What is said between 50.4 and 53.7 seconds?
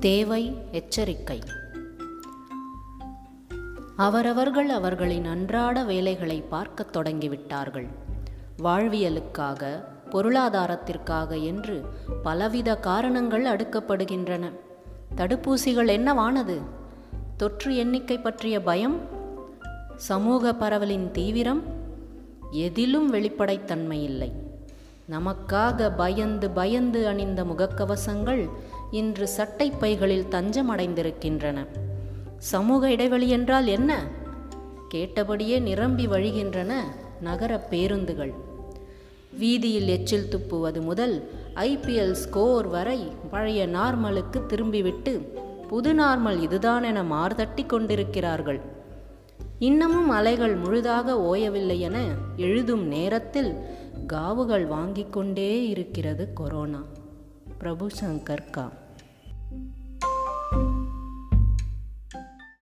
முழுதாக ஓயவில்லை என எழுதும் நேரத்தில்